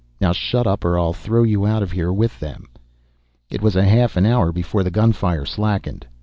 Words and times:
Now 0.19 0.31
shut 0.31 0.65
up, 0.65 0.83
or 0.83 0.97
I'll 0.97 1.13
throw 1.13 1.43
you 1.43 1.67
out 1.67 1.87
there 1.89 2.11
with 2.11 2.39
them." 2.39 2.69
It 3.51 3.61
was 3.61 3.75
a 3.75 3.83
half 3.85 4.17
an 4.17 4.25
hour 4.25 4.51
before 4.51 4.81
the 4.81 4.89
gunfire 4.89 5.45
slackened. 5.45 6.07